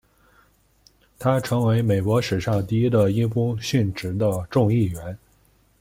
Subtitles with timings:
[1.19, 5.15] 他成为美国史上第一个因公殉职的众议员。